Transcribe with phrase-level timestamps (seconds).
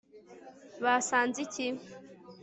[0.83, 1.67] basanze iki